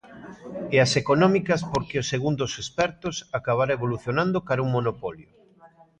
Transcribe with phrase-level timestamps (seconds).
[0.75, 5.29] E as económicas porque, segundos os expertos, acabará evolucionando cara a un monopolio.